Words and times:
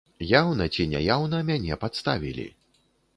Яўна 0.29 0.65
ці 0.77 0.87
няяўна 0.93 1.41
мяне 1.49 1.77
падставілі. 1.83 2.47